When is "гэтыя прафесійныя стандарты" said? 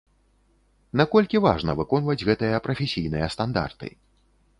2.31-3.93